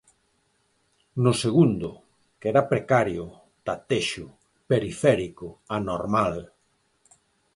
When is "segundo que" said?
1.43-2.47